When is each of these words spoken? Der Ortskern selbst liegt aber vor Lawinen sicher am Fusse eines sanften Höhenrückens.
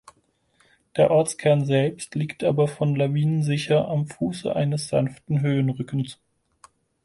Der 0.97 1.11
Ortskern 1.11 1.63
selbst 1.67 2.15
liegt 2.15 2.43
aber 2.43 2.67
vor 2.67 2.87
Lawinen 2.87 3.43
sicher 3.43 3.87
am 3.87 4.07
Fusse 4.07 4.55
eines 4.55 4.87
sanften 4.87 5.41
Höhenrückens. 5.41 6.19